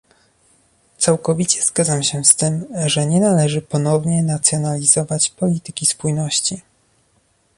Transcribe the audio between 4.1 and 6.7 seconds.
nacjonalizować polityki spójności